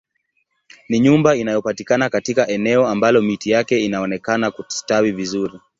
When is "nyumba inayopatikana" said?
0.99-2.09